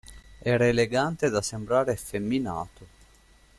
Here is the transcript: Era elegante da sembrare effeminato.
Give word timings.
Era 0.55 0.65
elegante 0.67 1.29
da 1.29 1.43
sembrare 1.43 1.91
effeminato. 1.91 2.87